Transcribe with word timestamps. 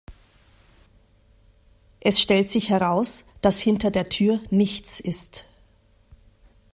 Es 1.99 2.19
stellt 2.19 2.49
sich 2.49 2.71
heraus, 2.71 3.25
dass 3.43 3.61
hinter 3.61 3.91
der 3.91 4.09
Tür 4.09 4.39
„nichts“ 4.49 4.99
ist. 4.99 5.45